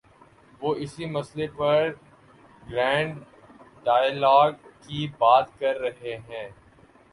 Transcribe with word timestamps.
وہ 0.61 0.73
اسی 0.75 1.05
مسئلے 1.05 1.47
پر 1.57 1.91
گرینڈ 2.69 3.19
ڈائیلاگ 3.83 4.51
کی 4.81 5.07
بات 5.17 5.59
کر 5.59 5.79
رہے 5.79 6.17
ہیں۔ 6.29 6.49